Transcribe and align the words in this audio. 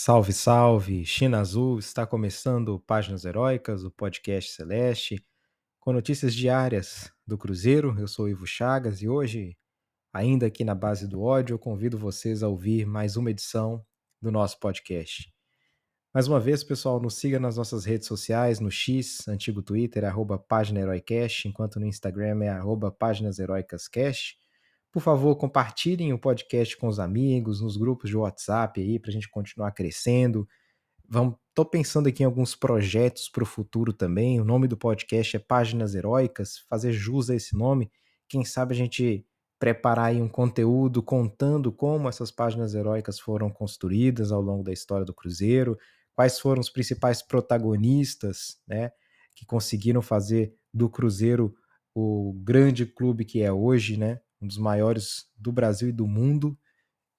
Salve, 0.00 0.32
salve! 0.32 1.04
China 1.04 1.40
Azul 1.40 1.76
está 1.80 2.06
começando 2.06 2.78
Páginas 2.78 3.24
Heróicas, 3.24 3.82
o 3.82 3.90
podcast 3.90 4.52
Celeste, 4.52 5.20
com 5.80 5.92
notícias 5.92 6.36
diárias 6.36 7.10
do 7.26 7.36
Cruzeiro. 7.36 7.98
Eu 7.98 8.06
sou 8.06 8.28
Ivo 8.28 8.46
Chagas 8.46 9.02
e 9.02 9.08
hoje, 9.08 9.56
ainda 10.12 10.46
aqui 10.46 10.62
na 10.62 10.72
base 10.72 11.08
do 11.08 11.20
ódio, 11.20 11.54
eu 11.54 11.58
convido 11.58 11.98
vocês 11.98 12.44
a 12.44 12.48
ouvir 12.48 12.86
mais 12.86 13.16
uma 13.16 13.32
edição 13.32 13.84
do 14.22 14.30
nosso 14.30 14.60
podcast. 14.60 15.34
Mais 16.14 16.28
uma 16.28 16.38
vez, 16.38 16.62
pessoal, 16.62 17.00
nos 17.00 17.16
siga 17.16 17.40
nas 17.40 17.56
nossas 17.56 17.84
redes 17.84 18.06
sociais, 18.06 18.60
no 18.60 18.70
X, 18.70 19.26
antigo 19.26 19.64
Twitter, 19.64 20.04
arroba 20.04 20.38
Página 20.38 20.78
Heroicast, 20.78 21.48
enquanto 21.48 21.80
no 21.80 21.86
Instagram 21.86 22.44
é 22.44 22.50
arroba 22.50 22.92
Páginas. 22.92 23.40
Por 24.90 25.00
favor, 25.02 25.36
compartilhem 25.36 26.12
o 26.12 26.18
podcast 26.18 26.76
com 26.76 26.88
os 26.88 26.98
amigos, 26.98 27.60
nos 27.60 27.76
grupos 27.76 28.08
de 28.08 28.16
WhatsApp 28.16 28.80
aí, 28.80 28.98
para 28.98 29.10
a 29.10 29.12
gente 29.12 29.28
continuar 29.28 29.72
crescendo. 29.72 30.48
Estou 31.48 31.64
pensando 31.64 32.08
aqui 32.08 32.22
em 32.22 32.26
alguns 32.26 32.54
projetos 32.54 33.28
para 33.28 33.42
o 33.42 33.46
futuro 33.46 33.92
também. 33.92 34.40
O 34.40 34.44
nome 34.44 34.66
do 34.66 34.76
podcast 34.76 35.36
é 35.36 35.38
Páginas 35.40 35.94
Heróicas, 35.94 36.58
fazer 36.68 36.92
jus 36.92 37.30
a 37.30 37.34
esse 37.34 37.56
nome. 37.56 37.90
Quem 38.28 38.44
sabe 38.44 38.74
a 38.74 38.76
gente 38.76 39.26
preparar 39.58 40.06
aí 40.06 40.22
um 40.22 40.28
conteúdo 40.28 41.02
contando 41.02 41.72
como 41.72 42.08
essas 42.08 42.30
páginas 42.30 42.74
heróicas 42.74 43.18
foram 43.18 43.50
construídas 43.50 44.30
ao 44.30 44.40
longo 44.40 44.62
da 44.62 44.72
história 44.72 45.04
do 45.04 45.12
Cruzeiro, 45.12 45.76
quais 46.14 46.38
foram 46.38 46.60
os 46.60 46.70
principais 46.70 47.22
protagonistas, 47.22 48.58
né, 48.68 48.92
que 49.34 49.44
conseguiram 49.44 50.00
fazer 50.00 50.54
do 50.72 50.88
Cruzeiro 50.88 51.54
o 51.94 52.32
grande 52.44 52.86
clube 52.86 53.24
que 53.24 53.42
é 53.42 53.52
hoje, 53.52 53.96
né? 53.96 54.20
Um 54.40 54.46
dos 54.46 54.58
maiores 54.58 55.26
do 55.36 55.52
Brasil 55.52 55.88
e 55.88 55.92
do 55.92 56.06
mundo. 56.06 56.58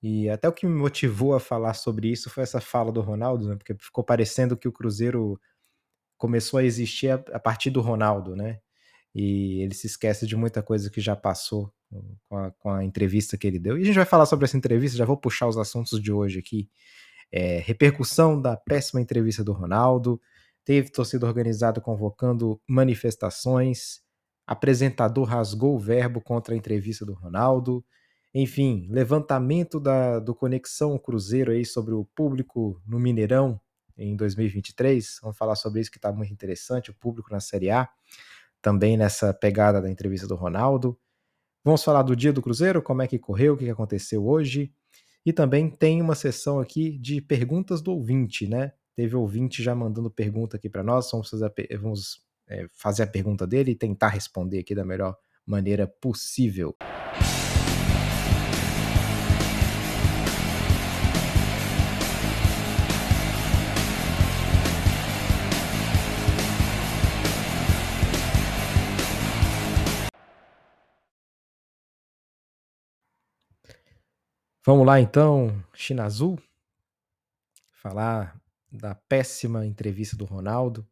E 0.02 0.30
até 0.30 0.48
o 0.48 0.54
que 0.54 0.66
me 0.66 0.74
motivou 0.74 1.36
a 1.36 1.40
falar 1.40 1.74
sobre 1.74 2.10
isso 2.10 2.30
foi 2.30 2.44
essa 2.44 2.62
fala 2.62 2.92
do 2.92 3.02
Ronaldo, 3.02 3.50
né? 3.50 3.56
Porque 3.56 3.76
ficou 3.80 4.04
parecendo 4.04 4.56
que 4.56 4.68
o 4.68 4.72
Cruzeiro 4.72 5.40
começou 6.18 6.60
a 6.60 6.64
existir 6.64 7.10
a, 7.10 7.40
partir 7.40 7.70
do 7.70 7.82
Ronaldo, 7.82 8.36
né? 8.36 8.60
E 9.14 9.62
ele 9.62 9.74
se 9.74 9.88
esquece 9.88 10.26
de 10.26 10.36
muita 10.36 10.62
coisa 10.62 10.90
que 10.90 11.02
já 11.02 11.16
passou 11.16 11.74
com 12.30 12.38
a, 12.38 12.52
com 12.52 12.70
a 12.72 12.84
entrevista 12.84 13.38
que 13.38 13.48
ele 13.48 13.60
deu. 13.60 13.78
E 13.78 13.82
a 13.82 13.86
gente 13.86 13.96
vai 13.96 14.06
falar 14.06 14.26
sobre 14.26 14.46
essa 14.46 14.58
entrevista, 14.58 14.98
já 14.98 15.06
vou 15.06 15.18
puxar 15.18 15.48
os 15.48 15.58
assuntos 15.58 16.02
de 16.02 16.12
hoje 16.12 16.40
aqui. 16.40 16.70
É, 17.32 17.60
repercussão 17.60 18.42
da 18.42 18.58
péssima 18.58 19.02
entrevista 19.02 19.44
do 19.44 19.54
Ronaldo, 19.54 20.20
teve 20.64 20.92
torcida 20.92 21.26
organizada 21.26 21.82
convocando 21.82 22.62
manifestações, 22.68 24.02
apresentador 24.50 25.26
rasgou 25.26 25.76
o 25.76 25.80
verbo 25.80 26.20
contra 26.20 26.56
a 26.56 26.58
entrevista 26.58 27.06
do 27.06 27.14
Ronaldo. 27.14 27.86
Enfim, 28.34 28.88
levantamento 28.90 29.80
da, 29.80 30.18
do 30.18 30.34
Conexão 30.34 30.98
Cruzeiro 30.98 31.52
aí 31.52 31.64
sobre 31.64 31.94
o 31.94 32.04
público 32.04 32.82
no 32.84 33.00
Mineirão 33.00 33.62
em 33.96 34.16
2023. 34.16 35.20
Vamos 35.22 35.38
falar 35.38 35.56
sobre 35.56 35.82
isso 35.82 35.92
que 35.92 36.00
está 36.00 36.12
muito 36.12 36.34
interessante, 36.34 36.90
o 36.90 36.96
público 36.96 37.32
na 37.32 37.40
Série 37.40 37.70
A, 37.70 37.88
também 38.60 38.98
nessa 38.98 39.32
pegada 39.36 39.80
da 39.80 39.92
entrevista 39.92 40.26
do 40.26 40.34
Ronaldo. 40.34 40.98
Vamos 41.64 41.84
falar 41.84 42.02
do 42.02 42.16
dia 42.16 42.34
do 42.34 42.42
Cruzeiro, 42.42 42.82
como 42.82 43.04
é 43.04 43.08
que 43.08 43.20
correu, 43.20 43.54
o 43.54 43.58
que 43.58 43.70
aconteceu 43.70 44.26
hoje. 44.26 44.74
E 45.24 45.32
também 45.32 45.70
tem 45.70 46.02
uma 46.02 46.16
sessão 46.16 46.60
aqui 46.60 46.98
de 46.98 47.22
perguntas 47.22 47.84
do 47.84 47.92
ouvinte, 47.92 48.48
né? 48.48 48.74
Teve 48.96 49.16
ouvinte 49.16 49.62
já 49.62 49.76
mandando 49.76 50.10
pergunta 50.10 50.58
aqui 50.58 50.68
para 50.68 50.84
nós, 50.84 51.08
vamos, 51.12 51.30
fazer, 51.30 51.54
vamos 51.80 52.28
é, 52.50 52.68
fazer 52.74 53.04
a 53.04 53.08
pergunta 53.08 53.46
dele 53.46 53.72
e 53.72 53.76
tentar 53.76 54.10
responder 54.10 54.60
aqui 54.60 54.74
da 54.74 54.84
melhor 54.84 55.16
maneira 55.46 55.88
possível. 55.88 56.76
Vamos 74.66 74.86
lá 74.86 75.00
então, 75.00 75.64
China 75.74 76.04
Azul, 76.04 76.40
falar 77.72 78.40
da 78.72 78.94
péssima 78.94 79.66
entrevista 79.66 80.16
do 80.16 80.26
Ronaldo. 80.26 80.88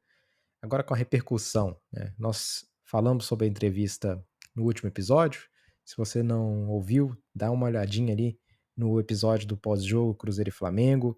Agora 0.61 0.83
com 0.83 0.93
a 0.93 0.97
repercussão, 0.97 1.79
né? 1.91 2.13
nós 2.17 2.65
falamos 2.83 3.25
sobre 3.25 3.45
a 3.45 3.49
entrevista 3.49 4.23
no 4.55 4.63
último 4.63 4.89
episódio. 4.89 5.41
Se 5.85 5.95
você 5.95 6.23
não 6.23 6.67
ouviu, 6.69 7.15
dá 7.33 7.51
uma 7.51 7.67
olhadinha 7.67 8.13
ali 8.13 8.39
no 8.75 8.99
episódio 8.99 9.47
do 9.47 9.57
pós-jogo 9.57 10.15
Cruzeiro 10.15 10.49
e 10.49 10.53
Flamengo. 10.53 11.17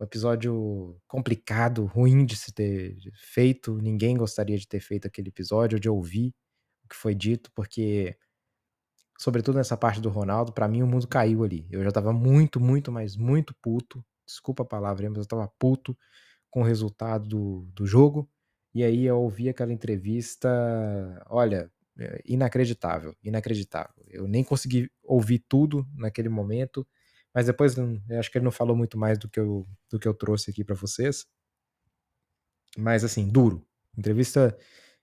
Um 0.00 0.04
episódio 0.04 0.98
complicado, 1.06 1.84
ruim 1.84 2.24
de 2.24 2.36
se 2.36 2.52
ter 2.52 2.96
feito. 3.14 3.76
Ninguém 3.78 4.16
gostaria 4.16 4.56
de 4.56 4.66
ter 4.66 4.80
feito 4.80 5.06
aquele 5.06 5.28
episódio, 5.28 5.78
de 5.78 5.88
ouvir 5.88 6.32
o 6.84 6.88
que 6.88 6.96
foi 6.96 7.14
dito, 7.14 7.50
porque, 7.54 8.16
sobretudo 9.18 9.56
nessa 9.56 9.76
parte 9.76 10.00
do 10.00 10.08
Ronaldo, 10.08 10.52
para 10.52 10.66
mim 10.66 10.82
o 10.82 10.86
mundo 10.86 11.06
caiu 11.06 11.44
ali. 11.44 11.66
Eu 11.70 11.84
já 11.84 11.92
tava 11.92 12.12
muito, 12.12 12.58
muito, 12.58 12.90
mas 12.90 13.16
muito 13.16 13.54
puto. 13.60 14.04
Desculpa 14.26 14.62
a 14.62 14.66
palavra, 14.66 15.08
mas 15.10 15.18
eu 15.18 15.26
tava 15.26 15.48
puto 15.58 15.96
com 16.50 16.60
o 16.62 16.64
resultado 16.64 17.28
do, 17.28 17.68
do 17.74 17.86
jogo. 17.86 18.28
E 18.74 18.84
aí 18.84 19.04
eu 19.04 19.20
ouvi 19.20 19.48
aquela 19.48 19.72
entrevista, 19.72 20.48
olha, 21.28 21.70
é, 21.98 22.22
inacreditável, 22.24 23.14
inacreditável. 23.22 24.04
Eu 24.08 24.28
nem 24.28 24.44
consegui 24.44 24.90
ouvir 25.02 25.40
tudo 25.48 25.86
naquele 25.94 26.28
momento, 26.28 26.86
mas 27.34 27.46
depois 27.46 27.76
hum, 27.76 28.00
acho 28.18 28.30
que 28.30 28.38
ele 28.38 28.44
não 28.44 28.52
falou 28.52 28.76
muito 28.76 28.96
mais 28.98 29.18
do 29.18 29.28
que 29.28 29.40
eu, 29.40 29.66
do 29.90 29.98
que 29.98 30.06
eu 30.08 30.14
trouxe 30.14 30.50
aqui 30.50 30.64
para 30.64 30.74
vocês. 30.76 31.26
Mas 32.76 33.04
assim, 33.04 33.28
duro. 33.28 33.66
Entrevista 33.96 34.56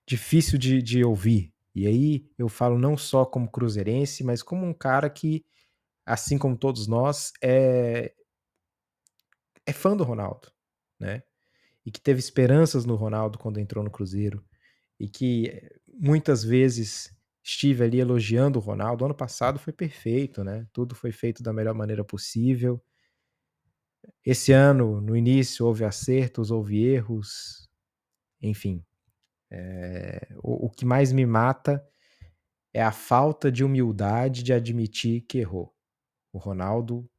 difícil 0.06 0.58
de, 0.58 0.82
de 0.82 1.04
ouvir. 1.04 1.54
E 1.76 1.86
aí 1.88 2.30
eu 2.38 2.50
falo 2.50 2.80
não 2.80 2.98
só 2.98 3.26
como 3.26 3.50
cruzeirense, 3.52 4.24
mas 4.24 4.42
como 4.42 4.66
um 4.66 4.74
cara 4.74 5.10
que, 5.10 5.46
assim 6.06 6.38
como 6.38 6.58
todos 6.58 6.88
nós, 6.88 7.34
é, 7.44 8.14
é 9.66 9.74
fã 9.74 9.96
do 9.96 10.04
Ronaldo, 10.04 10.52
né? 11.00 11.22
E 11.88 11.92
que 11.92 12.02
teve 12.02 12.20
esperanças 12.20 12.86
no 12.86 12.96
Ronaldo 12.96 13.40
quando 13.40 13.62
entrou 13.62 13.82
no 13.82 13.90
Cruzeiro 13.90 14.44
e 15.00 15.08
que 15.08 15.48
eh, 15.48 15.80
muitas 15.88 16.44
vezes 16.44 17.16
estive 17.42 17.82
ali 17.86 18.02
elogiando 18.02 18.60
o 18.60 18.62
Ronaldo. 18.62 19.06
Ano 19.06 19.16
passado 19.16 19.58
foi 19.58 19.72
perfeito, 19.72 20.44
né? 20.44 20.68
Tudo 20.74 20.94
foi 20.94 21.14
feito 21.14 21.42
da 21.42 21.54
melhor 21.54 21.74
maneira 21.74 22.04
possível. 22.04 22.84
Esse 24.26 24.52
ano, 24.52 25.00
no 25.00 25.16
início, 25.16 25.66
houve 25.66 25.86
acertos, 25.86 26.52
houve 26.52 26.84
erros, 26.84 27.70
enfim. 28.42 28.84
É, 29.50 30.28
o, 30.44 30.66
o 30.66 30.70
que 30.70 30.84
mais 30.84 31.14
me 31.14 31.26
mata 31.26 31.82
é 32.74 32.84
a 32.84 32.92
falta 32.92 33.50
de 33.50 33.64
humildade 33.64 34.44
de 34.44 34.52
admitir 34.52 35.22
que 35.22 35.38
errou. 35.38 35.74
O 36.34 36.38
Ronaldo 36.38 37.10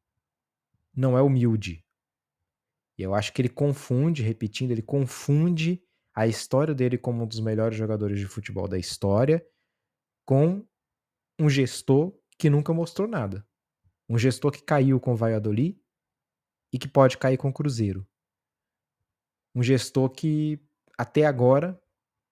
não 0.95 1.17
é 1.17 1.23
humilde. 1.23 1.83
E 2.98 3.03
eu 3.03 3.14
acho 3.14 3.32
que 3.32 3.41
ele 3.41 3.48
confunde, 3.48 4.22
repetindo, 4.22 4.72
ele 4.72 4.82
confunde 4.82 5.81
a 6.12 6.26
história 6.26 6.75
dele 6.75 6.98
como 6.98 7.22
um 7.22 7.26
dos 7.26 7.38
melhores 7.38 7.78
jogadores 7.78 8.19
de 8.19 8.26
futebol 8.26 8.66
da 8.66 8.76
história 8.76 9.47
com 10.26 10.66
um 11.38 11.48
gestor 11.48 12.12
que 12.37 12.50
nunca 12.50 12.75
mostrou 12.75 13.06
nada. 13.06 13.47
Um 14.08 14.19
gestor 14.19 14.50
que 14.50 14.62
caiu 14.62 14.98
com 14.98 15.12
o 15.12 15.16
Valladolid 15.16 15.81
e 16.72 16.78
que 16.78 16.88
pode 16.88 17.16
cair 17.16 17.37
com 17.37 17.50
o 17.50 17.53
Cruzeiro. 17.53 18.06
Um 19.54 19.62
gestor 19.62 20.10
que 20.10 20.60
até 20.98 21.25
agora 21.25 21.81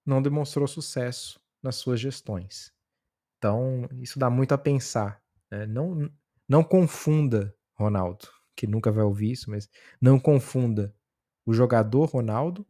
não 0.05 0.21
demonstrou 0.21 0.67
sucesso 0.67 1.41
nas 1.63 1.77
suas 1.77 2.01
gestões. 2.01 2.73
Então, 3.39 3.89
isso 4.01 4.19
dá 4.19 4.29
muito 4.29 4.53
a 4.53 4.59
pensar. 4.59 5.23
Né? 5.51 5.65
Não, 5.67 6.11
não 6.49 6.65
confunda 6.65 7.57
Ronaldo 7.75 8.36
que 8.57 8.67
nunca 8.67 8.91
vai 8.91 9.05
ouvir 9.05 9.33
isso, 9.33 9.51
mas 9.51 9.69
não 10.01 10.19
confunda 10.19 10.95
o 11.45 11.53
jogador 11.53 12.07
Ronaldo 12.07 12.67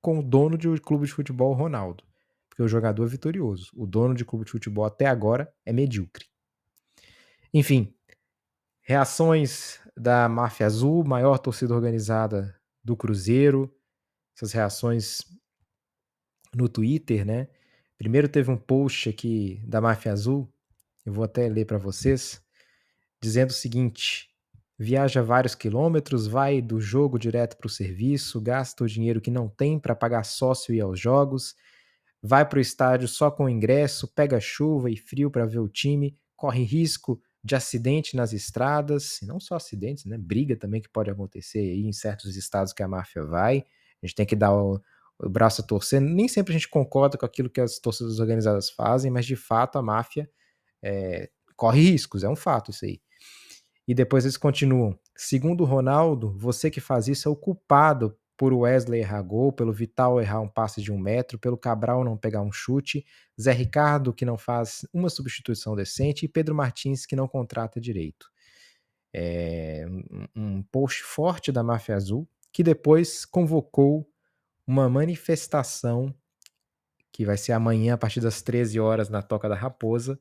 com 0.00 0.18
o 0.18 0.22
dono 0.22 0.58
de 0.58 0.68
um 0.68 0.76
clube 0.76 1.06
de 1.06 1.12
futebol 1.12 1.52
Ronaldo. 1.52 2.04
Porque 2.48 2.62
o 2.62 2.68
jogador 2.68 3.04
é 3.04 3.08
vitorioso. 3.08 3.70
O 3.74 3.86
dono 3.86 4.14
de 4.14 4.24
clube 4.24 4.44
de 4.44 4.50
futebol 4.50 4.84
até 4.84 5.06
agora 5.06 5.52
é 5.64 5.72
medíocre. 5.72 6.26
Enfim, 7.54 7.94
reações 8.80 9.80
da 9.96 10.28
Máfia 10.28 10.66
Azul, 10.66 11.04
maior 11.04 11.38
torcida 11.38 11.74
organizada 11.74 12.54
do 12.82 12.96
Cruzeiro. 12.96 13.72
Essas 14.36 14.52
reações 14.52 15.22
no 16.54 16.68
Twitter, 16.68 17.24
né? 17.24 17.48
Primeiro 17.96 18.28
teve 18.28 18.50
um 18.50 18.56
post 18.56 19.08
aqui 19.08 19.60
da 19.66 19.80
Máfia 19.80 20.12
Azul, 20.12 20.52
eu 21.04 21.12
vou 21.12 21.24
até 21.24 21.48
ler 21.48 21.64
para 21.64 21.78
vocês, 21.78 22.40
dizendo 23.20 23.50
o 23.50 23.54
seguinte: 23.54 24.30
viaja 24.78 25.22
vários 25.22 25.54
quilômetros, 25.54 26.26
vai 26.26 26.62
do 26.62 26.80
jogo 26.80 27.18
direto 27.18 27.56
para 27.56 27.66
o 27.66 27.70
serviço, 27.70 28.40
gasta 28.40 28.84
o 28.84 28.86
dinheiro 28.86 29.20
que 29.20 29.30
não 29.30 29.48
tem 29.48 29.78
para 29.78 29.94
pagar 29.94 30.24
sócio 30.24 30.72
e 30.72 30.80
aos 30.80 31.00
jogos, 31.00 31.56
vai 32.22 32.48
para 32.48 32.58
o 32.58 32.60
estádio 32.60 33.08
só 33.08 33.30
com 33.30 33.48
ingresso, 33.48 34.06
pega 34.08 34.40
chuva 34.40 34.90
e 34.90 34.96
frio 34.96 35.30
para 35.30 35.46
ver 35.46 35.58
o 35.58 35.68
time, 35.68 36.16
corre 36.36 36.62
risco 36.62 37.20
de 37.42 37.54
acidente 37.54 38.16
nas 38.16 38.32
estradas, 38.32 39.20
e 39.22 39.26
não 39.26 39.40
só 39.40 39.56
acidentes, 39.56 40.04
né? 40.04 40.18
Briga 40.18 40.56
também 40.56 40.80
que 40.80 40.88
pode 40.88 41.10
acontecer 41.10 41.60
aí 41.60 41.86
em 41.86 41.92
certos 41.92 42.36
estados 42.36 42.72
que 42.72 42.82
a 42.82 42.88
máfia 42.88 43.24
vai. 43.24 43.64
A 44.02 44.06
gente 44.06 44.14
tem 44.14 44.26
que 44.26 44.36
dar 44.36 44.52
o, 44.54 44.80
o 45.18 45.28
braço 45.28 45.62
a 45.62 45.64
torcer. 45.64 46.00
Nem 46.00 46.28
sempre 46.28 46.52
a 46.52 46.58
gente 46.58 46.68
concorda 46.68 47.16
com 47.16 47.24
aquilo 47.24 47.48
que 47.50 47.60
as 47.60 47.78
torcidas 47.78 48.20
organizadas 48.20 48.70
fazem, 48.70 49.10
mas 49.10 49.24
de 49.24 49.36
fato 49.36 49.78
a 49.78 49.82
máfia 49.82 50.28
é, 50.82 51.30
corre 51.56 51.80
riscos, 51.80 52.22
é 52.24 52.28
um 52.28 52.36
fato 52.36 52.70
isso 52.70 52.84
aí. 52.84 53.00
E 53.88 53.94
depois 53.94 54.26
eles 54.26 54.36
continuam. 54.36 54.98
Segundo 55.16 55.64
Ronaldo, 55.64 56.30
você 56.36 56.70
que 56.70 56.78
faz 56.78 57.08
isso 57.08 57.26
é 57.26 57.32
o 57.32 57.34
culpado 57.34 58.14
por 58.36 58.52
Wesley 58.52 59.00
errar 59.00 59.22
gol, 59.22 59.50
pelo 59.50 59.72
Vital 59.72 60.20
errar 60.20 60.40
um 60.40 60.48
passe 60.48 60.82
de 60.82 60.92
um 60.92 60.98
metro, 60.98 61.38
pelo 61.38 61.56
Cabral 61.56 62.04
não 62.04 62.16
pegar 62.16 62.42
um 62.42 62.52
chute, 62.52 63.04
Zé 63.40 63.50
Ricardo 63.50 64.12
que 64.12 64.26
não 64.26 64.36
faz 64.36 64.86
uma 64.92 65.08
substituição 65.08 65.74
decente 65.74 66.26
e 66.26 66.28
Pedro 66.28 66.54
Martins 66.54 67.06
que 67.06 67.16
não 67.16 67.26
contrata 67.26 67.80
direito. 67.80 68.30
É 69.12 69.86
um 70.36 70.62
post 70.62 71.02
forte 71.02 71.50
da 71.50 71.62
Máfia 71.62 71.96
Azul 71.96 72.28
que 72.52 72.62
depois 72.62 73.24
convocou 73.24 74.06
uma 74.66 74.88
manifestação 74.88 76.14
que 77.10 77.24
vai 77.24 77.38
ser 77.38 77.52
amanhã 77.52 77.94
a 77.94 77.98
partir 77.98 78.20
das 78.20 78.42
13 78.42 78.78
horas 78.78 79.08
na 79.08 79.22
Toca 79.22 79.48
da 79.48 79.56
Raposa 79.56 80.20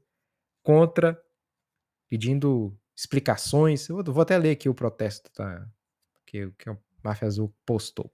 contra 0.64 1.22
pedindo 2.08 2.75
explicações. 2.98 3.88
Eu 3.88 4.04
vou 4.04 4.22
até 4.22 4.38
ler 4.38 4.52
aqui 4.52 4.68
o 4.68 4.74
protesto 4.74 5.32
tá? 5.32 5.68
que, 6.26 6.52
que 6.58 6.70
o 6.70 6.78
Máfia 7.04 7.28
Azul 7.28 7.54
postou. 7.66 8.12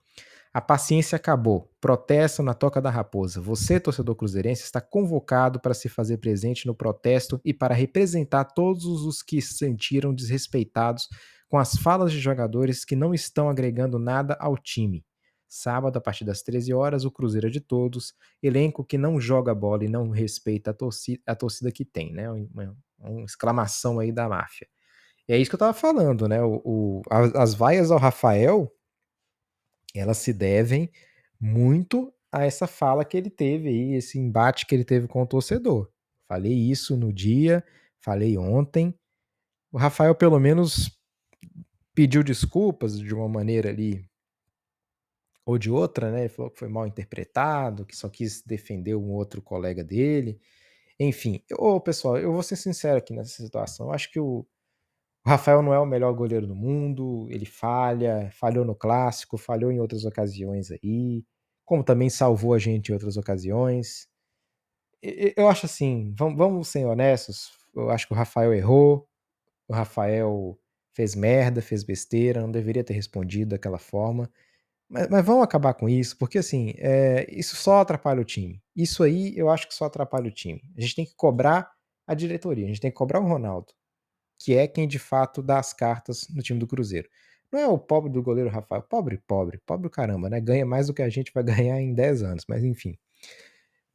A 0.54 0.62
paciência 0.62 1.16
acabou. 1.16 1.72
Protesto 1.82 2.44
na 2.44 2.54
Toca 2.54 2.80
da 2.80 2.92
Raposa. 2.92 3.42
Você, 3.42 3.80
torcedor 3.80 4.16
cruzeirense, 4.16 4.64
está 4.64 4.80
convocado 4.80 5.60
para 5.60 5.74
se 5.74 5.90
fazer 5.90 6.18
presente 6.18 6.68
no 6.68 6.76
protesto 6.76 7.42
e 7.44 7.54
para 7.54 7.74
representar 7.74 8.46
todos 8.46 8.86
os 8.86 9.24
que 9.24 9.42
se 9.42 9.56
sentiram 9.56 10.14
desrespeitados 10.14 11.08
com 11.50 11.58
as 11.58 11.76
falas 11.76 12.12
de 12.12 12.20
jogadores 12.20 12.86
que 12.86 12.96
não 12.96 13.14
estão 13.14 13.50
agregando 13.50 13.98
nada 13.98 14.38
ao 14.40 14.58
time. 14.58 15.04
Sábado, 15.48 15.98
a 15.98 16.02
partir 16.02 16.26
das 16.26 16.42
13 16.42 16.74
horas, 16.74 17.06
o 17.06 17.12
Cruzeiro 17.12 17.48
é 17.48 17.50
de 17.50 17.60
todos, 17.60 18.16
elenco 18.42 18.84
que 18.84 18.98
não 18.98 19.22
joga 19.22 19.54
bola 19.54 19.86
e 19.86 19.88
não 19.88 20.10
respeita 20.10 20.72
a 20.72 20.74
torcida, 20.74 21.22
a 21.28 21.36
torcida 21.36 21.72
que 21.72 21.86
tem, 21.86 22.12
né? 22.12 22.28
Uma, 22.32 22.76
uma 22.98 23.26
exclamação 23.26 24.00
aí 24.00 24.12
da 24.12 24.28
máfia. 24.28 24.68
É 25.28 25.38
isso 25.38 25.50
que 25.50 25.56
eu 25.56 25.60
tava 25.60 25.74
falando, 25.74 26.28
né? 26.28 26.42
O, 26.42 26.62
o 26.64 27.02
as, 27.10 27.36
as 27.36 27.54
vaias 27.54 27.92
ao 27.92 28.00
Rafael, 28.00 28.72
elas 29.96 30.18
se 30.18 30.34
devem 30.34 30.92
muito 31.40 32.14
a 32.32 32.44
essa 32.44 32.68
fala 32.68 33.06
que 33.06 33.16
ele 33.16 33.30
teve 33.30 33.70
aí, 33.70 33.94
esse 33.94 34.18
embate 34.18 34.66
que 34.66 34.74
ele 34.74 34.84
teve 34.84 35.08
com 35.08 35.22
o 35.22 35.28
torcedor. 35.28 35.90
Falei 36.28 36.54
isso 36.54 36.98
no 36.98 37.14
dia, 37.14 37.64
falei 38.02 38.38
ontem. 38.38 38.98
O 39.72 39.78
Rafael, 39.78 40.16
pelo 40.16 40.40
menos, 40.40 40.92
pediu 41.94 42.24
desculpas 42.24 43.00
de 43.00 43.14
uma 43.14 43.30
maneira 43.30 43.70
ali 43.70 44.04
ou 45.46 45.58
de 45.58 45.70
outra, 45.70 46.12
né? 46.12 46.22
Ele 46.22 46.30
falou 46.30 46.52
que 46.52 46.60
foi 46.60 46.68
mal 46.68 46.88
interpretado, 46.88 47.86
que 47.86 47.96
só 47.96 48.10
quis 48.10 48.42
defender 48.42 48.96
um 48.96 49.12
outro 49.12 49.42
colega 49.42 49.84
dele. 49.84 50.40
Enfim, 51.00 51.44
ô 51.58 51.80
pessoal, 51.82 52.18
eu 52.18 52.32
vou 52.32 52.44
ser 52.44 52.56
sincero 52.56 52.98
aqui 52.98 53.14
nessa 53.14 53.44
situação. 53.44 53.88
Eu 53.88 53.94
acho 53.94 54.12
que 54.12 54.20
o, 54.20 54.46
o 55.26 55.30
Rafael 55.30 55.62
não 55.62 55.74
é 55.74 55.80
o 55.80 55.86
melhor 55.86 56.14
goleiro 56.14 56.46
do 56.46 56.56
mundo, 56.56 57.28
ele 57.30 57.46
falha, 57.46 58.30
falhou 58.34 58.66
no 58.66 58.76
clássico, 58.76 59.38
falhou 59.38 59.72
em 59.72 59.80
outras 59.80 60.04
ocasiões 60.04 60.70
aí, 60.72 61.24
como 61.66 61.84
também 61.84 62.10
salvou 62.10 62.54
a 62.54 62.60
gente 62.60 62.90
em 62.90 62.94
outras 62.94 63.16
ocasiões. 63.16 64.08
Eu 65.02 65.48
acho 65.50 65.66
assim, 65.66 66.14
vamos, 66.18 66.68
ser 66.68 66.86
honestos, 66.86 67.52
eu 67.76 67.90
acho 67.90 68.08
que 68.08 68.14
o 68.14 68.16
Rafael 68.16 68.54
errou, 68.54 69.08
o 69.68 69.74
Rafael 69.74 70.60
fez 70.94 71.16
merda, 71.16 71.62
fez 71.62 71.84
besteira, 71.84 72.42
não 72.42 72.52
deveria 72.52 72.84
ter 72.84 72.94
respondido 72.94 73.52
daquela 73.52 73.80
forma. 73.80 74.30
Mas, 74.90 75.10
mas 75.10 75.26
vamos 75.26 75.44
acabar 75.44 75.74
com 75.74 75.90
isso, 75.90 76.18
porque 76.18 76.38
assim, 76.38 76.74
é, 76.78 77.28
isso 77.32 77.56
só 77.56 77.80
atrapalha 77.80 78.22
o 78.22 78.26
time. 78.26 78.62
Isso 78.76 79.04
aí 79.04 79.34
eu 79.38 79.50
acho 79.50 79.68
que 79.68 79.74
só 79.74 79.86
atrapalha 79.86 80.28
o 80.28 80.32
time. 80.32 80.62
A 80.78 80.82
gente 80.82 80.96
tem 80.96 81.06
que 81.06 81.16
cobrar 81.16 81.72
a 82.06 82.14
diretoria, 82.14 82.66
a 82.66 82.68
gente 82.68 82.82
tem 82.82 82.92
que 82.92 82.98
cobrar 82.98 83.20
o 83.22 83.28
Ronaldo, 83.28 83.74
que 84.44 84.54
é 84.58 84.68
quem 84.68 84.86
de 84.86 85.00
fato 85.00 85.42
dá 85.42 85.58
as 85.58 85.72
cartas 85.72 86.28
no 86.28 86.42
time 86.42 86.60
do 86.60 86.68
Cruzeiro. 86.68 87.08
Não 87.50 87.60
é 87.60 87.68
o 87.68 87.78
pobre 87.78 88.12
do 88.12 88.22
goleiro 88.22 88.50
Rafael, 88.50 88.82
pobre, 88.82 89.18
pobre, 89.26 89.58
pobre 89.66 89.90
caramba, 89.90 90.30
né? 90.30 90.42
Ganha 90.42 90.66
mais 90.66 90.88
do 90.88 90.94
que 90.94 91.02
a 91.02 91.08
gente 91.08 91.32
vai 91.34 91.44
ganhar 91.72 91.80
em 91.80 91.94
10 91.94 92.24
anos, 92.24 92.44
mas 92.50 92.62
enfim. 92.62 92.98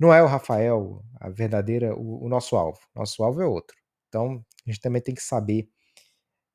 Não 0.00 0.14
é 0.14 0.22
o 0.22 0.26
Rafael 0.26 1.04
a 1.20 1.28
verdadeira, 1.28 1.94
o, 1.94 2.24
o 2.24 2.28
nosso 2.30 2.56
alvo. 2.56 2.80
Nosso 2.94 3.22
alvo 3.22 3.42
é 3.42 3.46
outro. 3.46 3.76
Então, 4.08 4.42
a 4.66 4.70
gente 4.70 4.80
também 4.80 5.02
tem 5.02 5.14
que 5.14 5.22
saber 5.22 5.68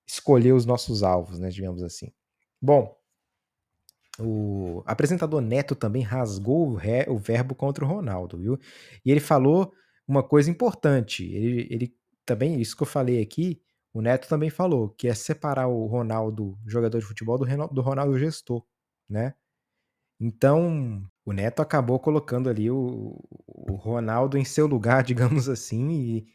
escolher 0.07 0.53
os 0.53 0.65
nossos 0.65 1.03
alvos, 1.03 1.37
né? 1.37 1.49
Digamos 1.49 1.83
assim. 1.83 2.11
Bom, 2.59 2.97
o 4.19 4.81
apresentador 4.87 5.39
Neto 5.39 5.75
também 5.75 6.01
rasgou 6.01 6.69
o, 6.69 6.73
ré, 6.73 7.05
o, 7.07 7.17
verbo 7.19 7.53
contra 7.53 7.85
o 7.85 7.87
Ronaldo, 7.87 8.39
viu? 8.39 8.57
E 9.05 9.11
ele 9.11 9.19
falou 9.19 9.71
uma 10.07 10.23
coisa 10.23 10.49
importante. 10.49 11.23
Ele, 11.25 11.67
ele, 11.69 11.95
também, 12.25 12.59
isso 12.59 12.75
que 12.75 12.83
eu 12.83 12.87
falei 12.87 13.21
aqui, 13.21 13.61
o 13.93 14.01
Neto 14.01 14.27
também 14.27 14.49
falou, 14.49 14.89
que 14.89 15.07
é 15.07 15.13
separar 15.13 15.67
o 15.67 15.85
Ronaldo, 15.85 16.57
jogador 16.65 16.99
de 16.99 17.05
futebol, 17.05 17.37
do, 17.37 17.45
do 17.67 17.81
Ronaldo 17.81 18.17
gestor, 18.17 18.63
né? 19.09 19.35
Então, 20.19 21.03
o 21.25 21.33
Neto 21.33 21.61
acabou 21.61 21.99
colocando 21.99 22.49
ali 22.49 22.71
o, 22.71 23.19
o 23.47 23.75
Ronaldo 23.75 24.37
em 24.37 24.45
seu 24.45 24.67
lugar, 24.67 25.03
digamos 25.03 25.49
assim, 25.49 25.89
e, 25.91 26.27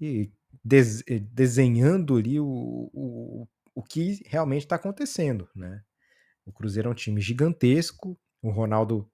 e 0.00 0.32
des, 0.64 1.02
desenhando 1.32 2.16
ali 2.16 2.40
o, 2.40 2.90
o, 2.92 3.48
o 3.74 3.82
que 3.82 4.22
realmente 4.26 4.62
está 4.62 4.76
acontecendo, 4.76 5.48
né? 5.54 5.82
O 6.46 6.52
Cruzeiro 6.52 6.88
é 6.88 6.92
um 6.92 6.94
time 6.94 7.20
gigantesco. 7.20 8.18
O 8.42 8.50
Ronaldo 8.50 9.10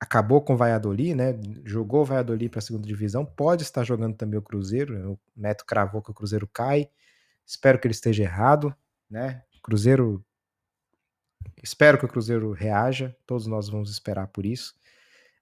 acabou 0.00 0.40
com 0.40 0.54
o 0.54 0.56
Valladolid, 0.56 1.14
né? 1.14 1.38
Jogou 1.64 2.02
o 2.02 2.04
Valladolid 2.04 2.48
para 2.48 2.60
a 2.60 2.62
segunda 2.62 2.86
divisão. 2.86 3.24
Pode 3.24 3.62
estar 3.62 3.82
jogando 3.84 4.16
também 4.16 4.38
o 4.38 4.42
Cruzeiro. 4.42 4.98
Né? 4.98 5.06
O 5.06 5.18
Neto 5.36 5.64
cravou 5.66 6.02
que 6.02 6.10
o 6.10 6.14
Cruzeiro 6.14 6.46
cai. 6.46 6.88
Espero 7.46 7.78
que 7.78 7.86
ele 7.86 7.94
esteja 7.94 8.22
errado, 8.22 8.74
né? 9.10 9.42
Cruzeiro. 9.62 10.24
Espero 11.62 11.98
que 11.98 12.04
o 12.04 12.08
Cruzeiro 12.08 12.52
reaja. 12.52 13.16
Todos 13.26 13.46
nós 13.46 13.68
vamos 13.68 13.90
esperar 13.90 14.28
por 14.28 14.46
isso. 14.46 14.74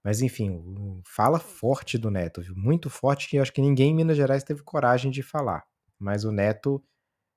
Mas 0.03 0.23
enfim, 0.23 0.63
fala 1.05 1.41
forte 1.41 1.99
do 1.99 2.11
Neto, 2.11 2.41
viu? 2.41 2.55
Muito 2.57 2.89
forte 2.89 3.29
que 3.29 3.37
eu 3.37 3.43
acho 3.43 3.53
que 3.53 3.61
ninguém 3.61 3.91
em 3.91 3.95
Minas 3.95 4.17
Gerais 4.17 4.45
teve 4.45 4.63
coragem 4.63 5.11
de 5.11 5.21
falar. 5.21 5.65
Mas 5.99 6.25
o 6.25 6.31
Neto 6.31 6.83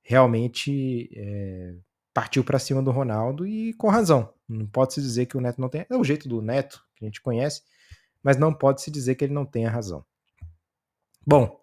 realmente 0.04 1.10
é, 1.16 1.76
partiu 2.14 2.44
para 2.44 2.60
cima 2.60 2.82
do 2.82 2.92
Ronaldo 2.92 3.46
e 3.48 3.74
com 3.74 3.88
razão. 3.88 4.32
Não 4.48 4.68
pode 4.68 4.94
se 4.94 5.02
dizer 5.02 5.26
que 5.26 5.36
o 5.36 5.42
Neto 5.42 5.60
não 5.60 5.68
tem. 5.68 5.86
É 5.90 5.98
o 5.98 6.04
jeito 6.04 6.30
do 6.30 6.44
Neto, 6.44 6.84
que 7.00 7.06
a 7.06 7.08
gente 7.08 7.22
conhece, 7.22 7.64
mas 8.22 8.38
não 8.38 8.54
pode 8.54 8.82
se 8.82 8.92
dizer 8.92 9.16
que 9.16 9.24
ele 9.26 9.34
não 9.34 9.46
tenha 9.46 9.70
razão. 9.70 10.06
Bom, 11.26 11.62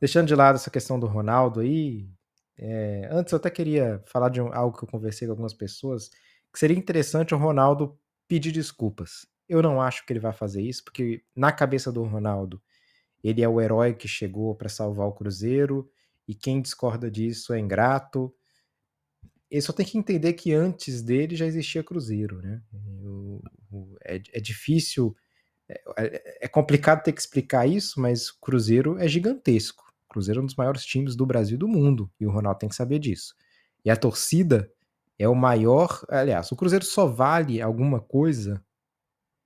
deixando 0.00 0.26
de 0.26 0.34
lado 0.34 0.56
essa 0.56 0.70
questão 0.70 0.98
do 0.98 1.06
Ronaldo 1.06 1.60
aí, 1.60 2.08
é, 2.58 3.08
antes 3.10 3.32
eu 3.32 3.36
até 3.36 3.50
queria 3.50 4.02
falar 4.06 4.28
de 4.28 4.40
um, 4.40 4.52
algo 4.52 4.76
que 4.76 4.84
eu 4.84 4.88
conversei 4.88 5.26
com 5.26 5.32
algumas 5.32 5.54
pessoas, 5.54 6.10
que 6.52 6.58
seria 6.58 6.76
interessante 6.76 7.34
o 7.34 7.38
Ronaldo 7.38 7.98
pedir 8.28 8.52
desculpas. 8.52 9.26
Eu 9.48 9.60
não 9.62 9.80
acho 9.80 10.04
que 10.06 10.12
ele 10.12 10.20
vai 10.20 10.32
fazer 10.32 10.62
isso, 10.62 10.84
porque 10.84 11.22
na 11.34 11.52
cabeça 11.52 11.92
do 11.92 12.02
Ronaldo, 12.04 12.62
ele 13.22 13.42
é 13.42 13.48
o 13.48 13.60
herói 13.60 13.94
que 13.94 14.08
chegou 14.08 14.54
para 14.54 14.68
salvar 14.68 15.06
o 15.06 15.12
Cruzeiro, 15.12 15.90
e 16.26 16.34
quem 16.34 16.62
discorda 16.62 17.10
disso 17.10 17.52
é 17.52 17.58
ingrato, 17.58 18.34
ele 19.54 19.62
só 19.62 19.72
tem 19.72 19.86
que 19.86 19.96
entender 19.96 20.32
que 20.32 20.52
antes 20.52 21.00
dele 21.00 21.36
já 21.36 21.46
existia 21.46 21.84
Cruzeiro, 21.84 22.42
né? 22.42 22.60
O, 22.72 23.40
o, 23.70 23.96
é, 24.04 24.20
é, 24.32 24.40
difícil, 24.40 25.16
é, 25.68 25.80
é, 25.96 26.38
é, 26.46 26.48
complicado 26.48 27.04
ter 27.04 27.12
que 27.12 27.20
explicar 27.20 27.64
isso, 27.64 28.00
mas 28.00 28.30
o 28.30 28.40
Cruzeiro 28.40 28.98
é 28.98 29.06
gigantesco. 29.06 29.84
O 30.06 30.12
Cruzeiro 30.12 30.40
é 30.40 30.42
um 30.42 30.46
dos 30.46 30.56
maiores 30.56 30.84
times 30.84 31.14
do 31.14 31.24
Brasil 31.24 31.54
e 31.54 31.58
do 31.58 31.68
mundo, 31.68 32.10
e 32.18 32.26
o 32.26 32.32
Ronaldo 32.32 32.58
tem 32.58 32.68
que 32.68 32.74
saber 32.74 32.98
disso. 32.98 33.32
E 33.84 33.90
a 33.92 33.96
torcida 33.96 34.68
é 35.16 35.28
o 35.28 35.36
maior. 35.36 36.04
Aliás, 36.08 36.50
o 36.50 36.56
Cruzeiro 36.56 36.84
só 36.84 37.06
vale 37.06 37.62
alguma 37.62 38.00
coisa 38.00 38.60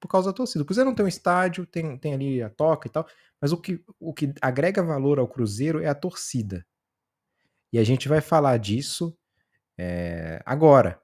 por 0.01 0.09
causa 0.09 0.31
da 0.31 0.33
torcida. 0.33 0.63
O 0.63 0.67
Cruzeiro 0.67 0.89
não 0.89 0.97
tem 0.97 1.05
um 1.05 1.09
estádio, 1.09 1.67
tem, 1.67 1.99
tem 1.99 2.15
ali 2.15 2.43
a 2.43 2.49
toca 2.49 2.89
e 2.89 2.91
tal, 2.91 3.07
mas 3.39 3.53
o 3.53 3.59
que, 3.59 3.85
o 4.01 4.15
que 4.15 4.33
agrega 4.41 4.83
valor 4.83 5.19
ao 5.19 5.29
Cruzeiro 5.29 5.83
é 5.83 5.87
a 5.87 5.95
torcida. 5.95 6.65
E 7.71 7.79
a 7.79 7.85
gente 7.85 8.09
vai 8.09 8.23
falar 8.23 8.57
disso 8.57 9.15
é, 9.79 10.43
agora, 10.45 11.01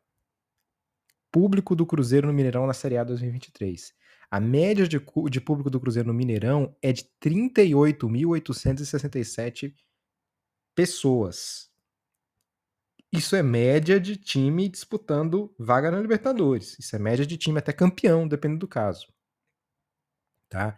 público 1.30 1.76
do 1.76 1.86
Cruzeiro 1.86 2.26
no 2.26 2.32
Mineirão 2.32 2.66
na 2.66 2.74
Série 2.74 2.96
A 2.96 3.04
2023. 3.04 3.94
A 4.30 4.40
média 4.40 4.88
de, 4.88 4.98
de 5.30 5.40
público 5.40 5.70
do 5.70 5.80
Cruzeiro 5.80 6.08
no 6.08 6.14
Mineirão 6.14 6.76
é 6.82 6.92
de 6.92 7.04
38.867 7.22 9.72
pessoas. 10.74 11.70
Isso 13.12 13.36
é 13.36 13.42
média 13.44 14.00
de 14.00 14.16
time 14.16 14.68
disputando 14.68 15.54
vaga 15.56 15.88
na 15.90 16.00
Libertadores. 16.00 16.76
Isso 16.80 16.96
é 16.96 16.98
média 16.98 17.24
de 17.24 17.36
time 17.36 17.60
até 17.60 17.72
campeão, 17.72 18.26
dependendo 18.26 18.58
do 18.60 18.68
caso. 18.68 19.06
Tá? 20.48 20.76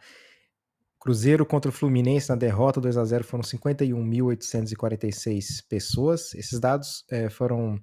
Cruzeiro 1.06 1.46
contra 1.46 1.68
o 1.68 1.72
Fluminense 1.72 2.28
na 2.30 2.34
derrota 2.34 2.80
2 2.80 2.96
a 2.96 3.04
0 3.04 3.22
foram 3.22 3.44
51.846 3.44 5.64
pessoas. 5.68 6.34
Esses 6.34 6.58
dados 6.58 7.04
é, 7.08 7.30
foram 7.30 7.80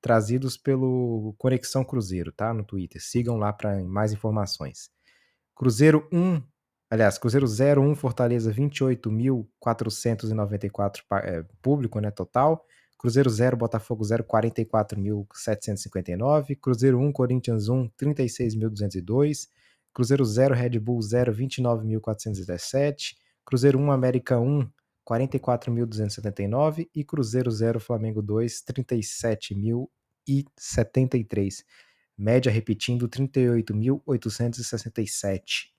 trazidos 0.00 0.56
pelo 0.56 1.34
Conexão 1.36 1.84
Cruzeiro, 1.84 2.32
tá? 2.32 2.54
No 2.54 2.64
Twitter. 2.64 3.04
Sigam 3.04 3.36
lá 3.36 3.52
para 3.52 3.84
mais 3.84 4.14
informações. 4.14 4.88
Cruzeiro 5.54 6.08
1, 6.10 6.42
aliás, 6.88 7.18
Cruzeiro 7.18 7.46
0, 7.46 7.82
1, 7.82 7.94
Fortaleza 7.94 8.50
28.494 8.50 11.02
é, 11.24 11.44
público, 11.60 12.00
né, 12.00 12.10
total. 12.10 12.64
Cruzeiro 12.96 13.28
0, 13.28 13.54
Botafogo 13.54 14.02
0, 14.02 14.24
44.759. 14.24 16.58
Cruzeiro 16.58 16.98
1, 16.98 17.12
Corinthians 17.12 17.68
1, 17.68 17.90
36.202. 18.00 19.48
Cruzeiro 19.92 20.24
0, 20.24 20.54
Red 20.54 20.78
Bull 20.78 21.02
0, 21.02 21.34
29.417. 21.34 23.16
Cruzeiro 23.44 23.78
1, 23.78 23.92
América 23.92 24.40
1, 24.40 24.66
44.279. 25.06 26.88
E 26.94 27.04
Cruzeiro 27.04 27.50
0, 27.50 27.78
Flamengo 27.78 28.22
2, 28.22 28.64
37.073. 28.64 31.64
Média 32.16 32.50
repetindo 32.52 33.06
38.867. 33.08 35.72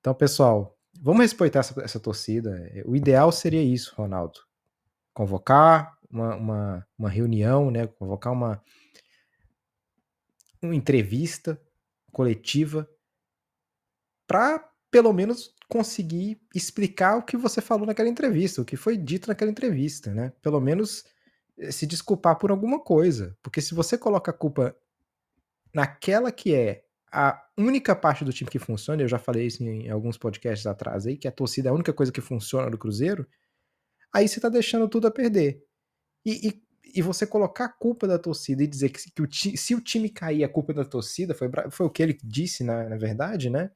Então, 0.00 0.14
pessoal, 0.14 0.76
vamos 1.00 1.22
respeitar 1.22 1.60
essa, 1.60 1.80
essa 1.80 2.00
torcida. 2.00 2.70
O 2.84 2.94
ideal 2.94 3.32
seria 3.32 3.62
isso, 3.62 3.94
Ronaldo. 3.96 4.40
Convocar 5.14 5.96
uma, 6.10 6.36
uma, 6.36 6.86
uma 6.98 7.08
reunião, 7.08 7.70
né? 7.70 7.86
Convocar 7.86 8.30
uma, 8.32 8.62
uma 10.62 10.74
entrevista 10.74 11.58
coletiva 12.12 12.86
para 14.28 14.64
pelo 14.90 15.12
menos 15.12 15.54
conseguir 15.68 16.40
explicar 16.54 17.16
o 17.16 17.22
que 17.22 17.36
você 17.36 17.60
falou 17.60 17.86
naquela 17.86 18.08
entrevista, 18.08 18.62
o 18.62 18.64
que 18.64 18.76
foi 18.76 18.96
dito 18.96 19.28
naquela 19.28 19.50
entrevista, 19.50 20.14
né? 20.14 20.32
Pelo 20.40 20.60
menos 20.60 21.04
eh, 21.58 21.72
se 21.72 21.86
desculpar 21.86 22.38
por 22.38 22.50
alguma 22.50 22.78
coisa, 22.78 23.36
porque 23.42 23.60
se 23.60 23.74
você 23.74 23.98
coloca 23.98 24.30
a 24.30 24.34
culpa 24.34 24.76
naquela 25.74 26.30
que 26.30 26.54
é 26.54 26.84
a 27.10 27.42
única 27.56 27.96
parte 27.96 28.24
do 28.24 28.32
time 28.32 28.50
que 28.50 28.58
funciona, 28.58 29.02
eu 29.02 29.08
já 29.08 29.18
falei 29.18 29.46
isso 29.46 29.62
em 29.62 29.88
alguns 29.90 30.16
podcasts 30.18 30.66
atrás 30.66 31.06
aí, 31.06 31.16
que 31.16 31.28
a 31.28 31.32
torcida 31.32 31.68
é 31.68 31.70
a 31.70 31.74
única 31.74 31.92
coisa 31.92 32.12
que 32.12 32.20
funciona 32.20 32.70
no 32.70 32.78
Cruzeiro, 32.78 33.26
aí 34.12 34.28
você 34.28 34.40
tá 34.40 34.48
deixando 34.48 34.88
tudo 34.88 35.06
a 35.06 35.10
perder. 35.10 35.62
E, 36.24 36.48
e, 36.48 36.62
e 36.96 37.02
você 37.02 37.26
colocar 37.26 37.66
a 37.66 37.72
culpa 37.72 38.06
da 38.06 38.18
torcida 38.18 38.62
e 38.62 38.66
dizer 38.66 38.90
que, 38.90 39.10
que 39.10 39.22
o 39.22 39.28
se 39.56 39.74
o 39.74 39.80
time 39.80 40.10
cair, 40.10 40.44
a 40.44 40.48
culpa 40.48 40.72
é 40.72 40.76
da 40.76 40.84
torcida, 40.84 41.34
foi, 41.34 41.48
foi 41.70 41.86
o 41.86 41.90
que 41.90 42.02
ele 42.02 42.18
disse, 42.22 42.62
na, 42.64 42.88
na 42.88 42.96
verdade, 42.96 43.48
né? 43.50 43.70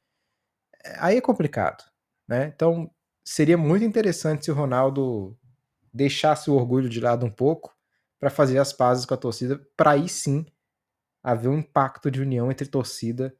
Aí 0.99 1.17
é 1.17 1.21
complicado, 1.21 1.85
né? 2.29 2.53
Então, 2.55 2.91
seria 3.25 3.57
muito 3.57 3.85
interessante 3.85 4.45
se 4.45 4.51
o 4.51 4.55
Ronaldo 4.55 5.39
deixasse 5.93 6.51
o 6.51 6.55
orgulho 6.55 6.89
de 6.89 7.01
lado 7.01 7.27
um 7.27 7.31
pouco 7.31 7.77
para 8.19 8.31
fazer 8.31 8.59
as 8.59 8.73
pazes 8.73 9.05
com 9.05 9.15
a 9.15 9.17
torcida, 9.17 9.59
para 9.77 9.93
aí 9.93 10.09
sim 10.09 10.47
haver 11.23 11.49
um 11.49 11.59
impacto 11.59 12.11
de 12.11 12.21
união 12.21 12.51
entre 12.51 12.67
torcida, 12.67 13.37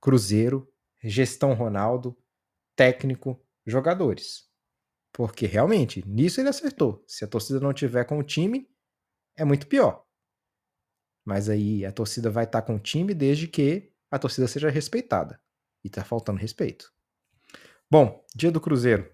Cruzeiro, 0.00 0.70
gestão 1.02 1.54
Ronaldo, 1.54 2.16
técnico, 2.76 3.40
jogadores. 3.66 4.48
Porque 5.12 5.46
realmente, 5.46 6.06
nisso 6.06 6.40
ele 6.40 6.48
acertou. 6.48 7.04
Se 7.06 7.24
a 7.24 7.28
torcida 7.28 7.60
não 7.60 7.72
tiver 7.72 8.04
com 8.04 8.18
o 8.18 8.22
time, 8.22 8.68
é 9.36 9.44
muito 9.44 9.66
pior. 9.66 10.04
Mas 11.24 11.48
aí 11.48 11.84
a 11.84 11.92
torcida 11.92 12.30
vai 12.30 12.44
estar 12.44 12.62
com 12.62 12.76
o 12.76 12.80
time 12.80 13.12
desde 13.14 13.48
que 13.48 13.92
a 14.10 14.18
torcida 14.18 14.48
seja 14.48 14.70
respeitada. 14.70 15.40
E 15.84 15.88
tá 15.88 16.04
faltando 16.04 16.38
respeito. 16.38 16.92
Bom, 17.90 18.24
dia 18.34 18.50
do 18.50 18.60
Cruzeiro. 18.60 19.10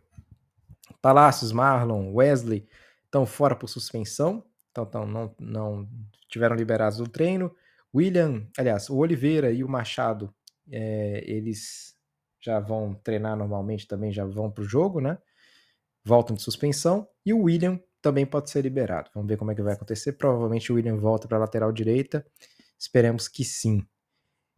Palácios, 1.00 1.52
Marlon, 1.52 2.12
Wesley 2.12 2.68
estão 3.04 3.26
fora 3.26 3.54
por 3.54 3.68
suspensão. 3.68 4.44
Então, 4.71 5.06
não, 5.06 5.35
não 5.38 5.88
tiveram 6.28 6.56
liberados 6.56 6.99
do 6.99 7.09
treino. 7.09 7.54
William, 7.94 8.49
aliás, 8.59 8.90
o 8.90 8.97
Oliveira 8.97 9.52
e 9.52 9.62
o 9.62 9.68
Machado, 9.68 10.35
é, 10.68 11.23
eles 11.25 11.94
já 12.40 12.59
vão 12.59 12.94
treinar 12.94 13.37
normalmente 13.37 13.87
também, 13.87 14.12
já 14.12 14.25
vão 14.25 14.50
para 14.50 14.62
o 14.62 14.68
jogo, 14.68 15.00
né? 15.00 15.16
Voltam 16.04 16.35
de 16.35 16.42
suspensão. 16.42 17.09
E 17.25 17.33
o 17.33 17.42
William 17.42 17.80
também 18.02 18.26
pode 18.26 18.50
ser 18.50 18.62
liberado. 18.62 19.11
Vamos 19.14 19.28
ver 19.28 19.37
como 19.37 19.52
é 19.52 19.54
que 19.54 19.62
vai 19.62 19.75
acontecer. 19.75 20.12
Provavelmente 20.14 20.73
o 20.73 20.75
William 20.75 20.97
volta 20.97 21.28
para 21.28 21.38
a 21.38 21.40
lateral 21.40 21.73
direita. 21.73 22.26
Esperemos 22.76 23.28
que 23.28 23.44
sim. 23.44 23.87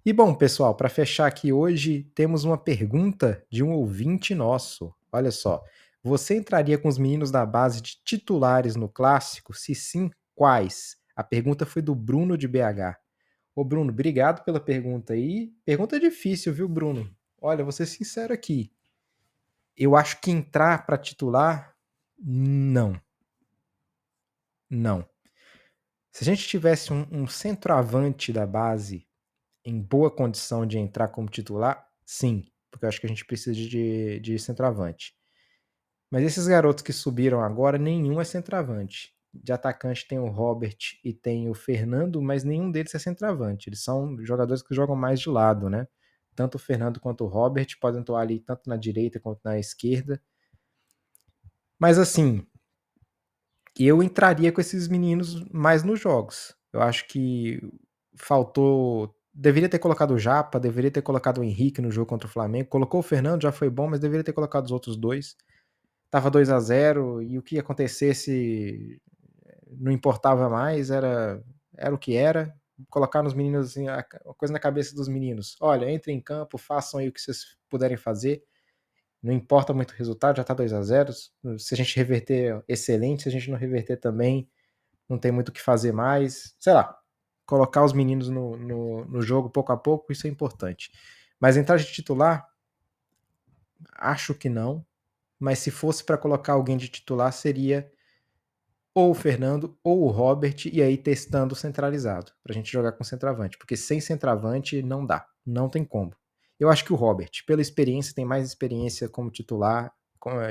E 0.07 0.13
bom, 0.13 0.33
pessoal, 0.33 0.73
para 0.73 0.89
fechar 0.89 1.27
aqui 1.27 1.53
hoje, 1.53 2.05
temos 2.15 2.45
uma 2.45 2.57
pergunta 2.57 3.45
de 3.51 3.65
um 3.65 3.73
ouvinte 3.73 4.37
nosso. 4.37 4.95
Olha 5.11 5.33
só. 5.33 5.65
Você 6.01 6.37
entraria 6.37 6.79
com 6.79 6.87
os 6.87 6.97
meninos 6.97 7.33
da 7.33 7.45
base 7.45 7.83
de 7.83 8.01
titulares 8.05 8.77
no 8.77 8.89
clássico? 8.89 9.53
Se 9.53 9.75
sim, 9.75 10.09
quais? 10.33 10.97
A 11.17 11.25
pergunta 11.25 11.67
foi 11.67 11.83
do 11.83 11.93
Bruno 11.93 12.39
de 12.39 12.47
BH. 12.47 12.97
Ô, 13.53 13.65
Bruno, 13.65 13.91
obrigado 13.91 14.45
pela 14.45 14.61
pergunta 14.61 15.13
aí. 15.13 15.53
Pergunta 15.65 15.99
difícil, 15.99 16.55
viu, 16.55 16.69
Bruno? 16.69 17.13
Olha, 17.43 17.65
vou 17.65 17.73
ser 17.73 17.87
sincero 17.87 18.33
aqui. 18.33 18.71
Eu 19.77 19.97
acho 19.97 20.21
que 20.21 20.31
entrar 20.31 20.87
para 20.87 20.97
titular, 20.97 21.75
não. 22.17 22.97
Não. 24.71 25.05
Se 26.13 26.23
a 26.23 26.27
gente 26.27 26.47
tivesse 26.47 26.93
um, 26.93 27.09
um 27.11 27.27
centroavante 27.27 28.33
da 28.33 28.47
base 28.47 29.05
em 29.67 29.83
boa 29.83 30.09
condição 30.11 30.65
de 30.65 30.79
entrar 30.79 31.09
como 31.09 31.29
titular, 31.29 31.85
sim, 32.07 32.45
porque 32.71 32.85
eu 32.85 32.89
acho 32.89 33.01
que 33.01 33.07
a 33.07 33.09
gente 33.09 33.25
precisa 33.25 33.53
de, 33.53 34.21
de 34.21 34.39
centroavante. 34.39 35.13
Mas 36.09 36.23
esses 36.23 36.47
garotos 36.47 36.85
que 36.85 36.93
subiram 36.93 37.41
agora, 37.43 37.77
nenhum 37.77 38.21
é 38.21 38.25
centroavante. 38.25 39.13
De 39.35 39.53
atacante 39.53 40.07
tem 40.07 40.21
o 40.21 40.29
Robert 40.29 40.79
e 41.05 41.13
tem 41.13 41.51
o 41.51 41.55
Fernando, 41.55 42.23
mas 42.23 42.45
nenhum 42.45 42.71
deles 42.71 42.95
é 42.95 42.99
centroavante. 42.99 43.69
Eles 43.69 43.83
são 43.83 44.17
jogadores 44.25 44.63
que 44.63 44.73
jogam 44.73 44.95
mais 44.95 45.19
de 45.19 45.29
lado, 45.29 45.69
né? 45.69 45.89
Tanto 46.37 46.55
o 46.55 46.59
Fernando 46.61 47.01
quanto 47.01 47.25
o 47.25 47.27
Robert 47.27 47.67
podem 47.81 48.03
atuar 48.03 48.21
ali 48.21 48.39
tanto 48.39 48.71
na 48.71 48.77
direita 48.77 49.19
quanto 49.19 49.41
na 49.45 49.59
esquerda. 49.59 50.23
Mas 51.77 51.99
assim, 51.99 52.47
eu 53.77 54.01
entraria 54.01 54.53
com 54.53 54.61
esses 54.61 54.87
meninos 54.87 55.43
mais 55.51 55.83
nos 55.83 55.99
jogos. 55.99 56.55
Eu 56.73 56.81
acho 56.83 57.09
que 57.09 57.61
faltou 58.15 59.16
deveria 59.37 59.69
ter 59.69 59.79
colocado 59.79 60.13
o 60.15 60.19
Japa, 60.19 60.59
deveria 60.59 60.91
ter 60.91 61.03
colocado 61.03 61.39
o 61.39 61.45
Henrique 61.45 61.83
no 61.83 61.91
jogo 61.91 62.07
contra 62.07 62.27
o 62.27 62.31
Flamengo. 62.31 62.71
Colocou 62.71 63.01
o 63.01 63.03
Fernando, 63.03 63.43
já 63.43 63.53
foi 63.53 63.69
bom, 63.69 63.89
mas 63.89 64.01
deveria 64.01 64.25
ter 64.25 64.33
colocado 64.33 64.65
os 64.65 64.73
outros 64.73 64.97
dois. 64.97 65.37
Tava 66.11 66.31
2 66.31 66.51
a 66.51 66.59
0 66.61 67.23
e 67.23 67.39
o 67.39 67.43
que 67.43 67.59
acontecesse 67.59 69.01
não 69.79 69.93
importava 69.93 70.49
mais, 70.49 70.91
era 70.91 71.43
era 71.77 71.95
o 71.95 71.99
que 71.99 72.17
era. 72.17 72.55
Colocar 72.91 73.23
nos 73.23 73.35
meninos 73.35 73.69
assim, 73.69 73.89
a 73.89 74.03
coisa 74.37 74.53
na 74.53 74.61
cabeça 74.61 74.95
dos 74.95 75.09
meninos. 75.09 75.57
Olha, 75.61 75.91
entrem 75.91 76.17
em 76.19 76.21
campo, 76.21 76.59
façam 76.59 77.01
aí 77.01 77.09
o 77.09 77.13
que 77.13 77.21
vocês 77.21 77.57
puderem 77.69 77.97
fazer. 77.97 78.43
Não 79.23 79.33
importa 79.33 79.75
muito 79.75 79.93
o 79.93 79.97
resultado, 79.97 80.37
já 80.39 80.45
tá 80.45 80.55
2 80.55 80.73
a 80.73 80.83
0 80.83 81.13
Se 81.59 81.75
a 81.75 81.77
gente 81.77 81.97
reverter, 81.97 82.63
excelente. 82.69 83.25
Se 83.25 83.29
a 83.29 83.33
gente 83.33 83.51
não 83.51 83.59
reverter 83.59 83.97
também, 83.99 84.49
não 85.09 85.19
tem 85.19 85.33
muito 85.33 85.51
o 85.51 85.53
que 85.53 85.63
fazer 85.63 85.93
mais. 85.93 86.57
Sei 86.61 86.73
lá, 86.73 86.97
colocar 87.47 87.85
os 87.85 87.93
meninos 87.93 88.29
no, 88.29 88.57
no, 88.57 89.05
no 89.05 89.23
jogo 89.23 89.49
pouco 89.49 89.73
a 89.73 89.77
pouco, 89.77 90.13
isso 90.13 90.27
é 90.27 90.31
importante. 90.31 90.91
Mas 91.41 91.57
entrar 91.57 91.77
de 91.77 91.87
titular, 91.87 92.47
acho 93.95 94.35
que 94.35 94.49
não. 94.49 94.85
Mas 95.39 95.61
se 95.61 95.71
fosse 95.71 96.03
para 96.03 96.19
colocar 96.19 96.55
alguém 96.55 96.77
de 96.77 96.89
titular, 96.89 97.33
seria 97.33 97.91
ou 98.95 99.11
o 99.11 99.15
Fernando 99.15 99.79
ou 99.85 100.05
o 100.05 100.09
Robert, 100.09 100.57
e 100.73 100.83
aí 100.83 100.97
testando 100.97 101.55
centralizado, 101.55 102.33
para 102.43 102.53
a 102.53 102.55
gente 102.55 102.73
jogar 102.73 102.93
com 102.93 103.05
centroavante. 103.05 103.59
Porque 103.59 103.77
sem 103.77 104.01
centroavante 104.01 104.83
não 104.83 105.05
dá, 105.05 105.29
não 105.45 105.69
tem 105.69 105.85
como. 105.85 106.15
Eu 106.59 106.71
acho 106.71 106.83
que 106.83 106.93
o 106.93 106.97
Robert, 106.97 107.31
pela 107.47 107.61
experiência, 107.61 108.15
tem 108.15 108.25
mais 108.25 108.47
experiência 108.47 109.07
como 109.09 109.31
titular, 109.31 109.93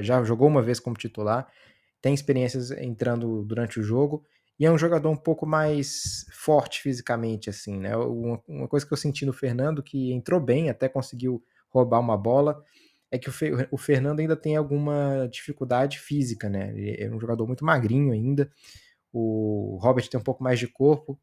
já 0.01 0.23
jogou 0.23 0.47
uma 0.47 0.61
vez 0.61 0.79
como 0.79 0.95
titular, 0.95 1.51
tem 1.99 2.13
experiências 2.13 2.69
entrando 2.69 3.43
durante 3.43 3.79
o 3.79 3.83
jogo 3.83 4.23
e 4.57 4.65
é 4.65 4.71
um 4.71 4.77
jogador 4.77 5.09
um 5.09 5.17
pouco 5.17 5.45
mais 5.45 6.25
forte 6.31 6.81
fisicamente, 6.81 7.49
assim, 7.49 7.77
né? 7.77 7.95
Uma, 7.97 8.41
uma, 8.47 8.67
coisa 8.67 8.85
que 8.85 8.93
eu 8.93 8.97
senti 8.97 9.25
no 9.25 9.33
Fernando, 9.33 9.83
que 9.83 10.13
entrou 10.13 10.39
bem, 10.39 10.69
até 10.69 10.87
conseguiu 10.87 11.43
roubar 11.69 11.99
uma 11.99 12.17
bola, 12.17 12.63
é 13.11 13.17
que 13.17 13.27
o, 13.27 13.31
Fe, 13.31 13.51
o 13.69 13.77
Fernando 13.77 14.21
ainda 14.21 14.35
tem 14.35 14.55
alguma 14.55 15.27
dificuldade 15.29 15.99
física, 15.99 16.49
né? 16.49 16.69
Ele 16.69 17.03
é 17.03 17.09
um 17.09 17.19
jogador 17.19 17.45
muito 17.45 17.65
magrinho 17.65 18.13
ainda. 18.13 18.49
O 19.11 19.77
Robert 19.81 20.07
tem 20.09 20.19
um 20.19 20.23
pouco 20.23 20.43
mais 20.43 20.57
de 20.57 20.67
corpo. 20.67 21.19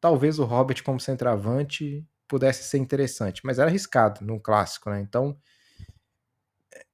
Talvez 0.00 0.38
o 0.38 0.44
Robert, 0.44 0.82
como 0.84 1.00
centroavante, 1.00 2.06
pudesse 2.28 2.64
ser 2.64 2.78
interessante, 2.78 3.42
mas 3.44 3.58
era 3.58 3.68
arriscado 3.68 4.24
no 4.24 4.40
clássico, 4.40 4.90
né? 4.90 5.00
Então, 5.00 5.36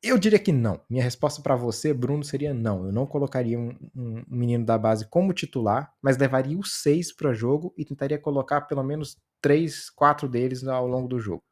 eu 0.03 0.19
diria 0.19 0.39
que 0.39 0.53
não. 0.53 0.81
Minha 0.89 1.03
resposta 1.03 1.43
para 1.43 1.57
você, 1.57 1.93
Bruno, 1.93 2.25
seria 2.25 2.53
não. 2.53 2.87
Eu 2.87 2.93
não 2.93 3.07
colocaria 3.07 3.59
um, 3.59 3.77
um, 3.95 4.25
menino 4.29 4.65
da 4.65 4.79
base 4.79 5.09
como 5.09 5.33
titular, 5.33 5.93
mas 6.03 6.19
levaria 6.19 6.59
os 6.59 6.81
seis 6.83 7.15
para 7.15 7.33
jogo 7.33 7.75
e 7.77 7.85
tentaria 7.85 8.19
colocar 8.19 8.63
pelo 8.63 8.83
menos 8.83 9.17
três, 9.41 9.91
quatro 9.91 10.29
deles 10.29 10.65
ao 10.65 10.87
longo 10.87 11.09
do 11.09 11.19
jogo. 11.19 11.43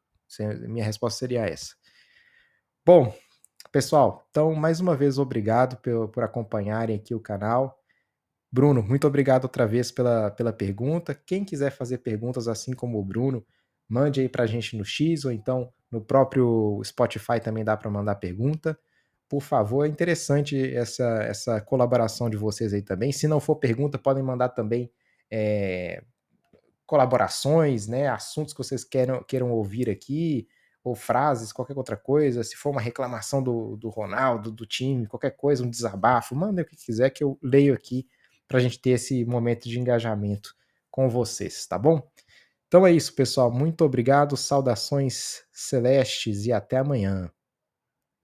Minha 0.67 0.85
resposta 0.85 1.19
seria 1.19 1.45
essa. 1.45 1.75
Bom, 2.85 3.13
Pessoal, 3.71 4.27
então, 4.29 4.53
mais 4.53 4.81
uma 4.81 4.97
vez, 4.97 5.17
obrigado 5.17 5.77
por, 5.77 6.09
por 6.09 6.23
acompanharem 6.23 6.97
aqui 6.97 7.15
o 7.15 7.21
canal. 7.21 7.79
Bruno, 8.51 8.83
muito 8.83 9.07
obrigado 9.07 9.45
outra 9.45 9.65
vez 9.65 9.89
pela, 9.89 10.29
pela 10.29 10.51
pergunta. 10.51 11.15
Quem 11.15 11.45
quiser 11.45 11.71
fazer 11.71 11.99
perguntas 11.99 12.49
assim 12.49 12.73
como 12.73 12.99
o 12.99 13.05
Bruno, 13.05 13.45
mande 13.87 14.19
aí 14.19 14.27
para 14.27 14.43
a 14.43 14.47
gente 14.47 14.75
no 14.75 14.83
X 14.83 15.23
ou 15.23 15.31
então 15.31 15.71
no 15.91 16.01
próprio 16.01 16.81
Spotify 16.83 17.39
também 17.41 17.63
dá 17.63 17.75
para 17.75 17.89
mandar 17.89 18.15
pergunta. 18.15 18.79
Por 19.27 19.41
favor, 19.41 19.85
é 19.85 19.89
interessante 19.89 20.73
essa, 20.73 21.23
essa 21.23 21.61
colaboração 21.61 22.29
de 22.29 22.37
vocês 22.37 22.73
aí 22.73 22.81
também. 22.81 23.11
Se 23.11 23.27
não 23.27 23.39
for 23.39 23.55
pergunta, 23.55 23.97
podem 23.97 24.23
mandar 24.23 24.49
também 24.49 24.91
é, 25.29 26.03
colaborações, 26.85 27.87
né, 27.87 28.07
assuntos 28.07 28.53
que 28.53 28.57
vocês 28.63 28.83
queiram, 28.83 29.23
queiram 29.23 29.51
ouvir 29.51 29.89
aqui, 29.89 30.47
ou 30.83 30.95
frases, 30.95 31.53
qualquer 31.53 31.77
outra 31.77 31.95
coisa. 31.95 32.43
Se 32.43 32.55
for 32.55 32.71
uma 32.71 32.81
reclamação 32.81 33.41
do, 33.41 33.77
do 33.77 33.89
Ronaldo, 33.89 34.51
do 34.51 34.65
time, 34.65 35.07
qualquer 35.07 35.31
coisa, 35.31 35.63
um 35.63 35.69
desabafo, 35.69 36.35
mandem 36.35 36.63
o 36.63 36.67
que 36.67 36.75
quiser 36.75 37.09
que 37.09 37.23
eu 37.23 37.37
leio 37.41 37.73
aqui 37.73 38.07
para 38.47 38.57
a 38.57 38.61
gente 38.61 38.79
ter 38.79 38.91
esse 38.91 39.23
momento 39.23 39.69
de 39.69 39.79
engajamento 39.79 40.53
com 40.89 41.07
vocês, 41.07 41.65
tá 41.65 41.77
bom? 41.77 42.05
Então 42.71 42.87
é 42.87 42.91
isso, 42.93 43.13
pessoal. 43.13 43.51
Muito 43.51 43.83
obrigado, 43.83 44.37
saudações 44.37 45.43
celestes 45.51 46.45
e 46.45 46.53
até 46.53 46.77
amanhã. 46.77 47.29